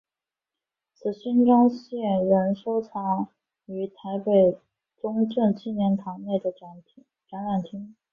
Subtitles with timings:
[0.95, 3.27] 此勋章现今仍收藏
[3.67, 4.57] 于台北
[4.99, 7.95] 中正纪念堂内的展览厅。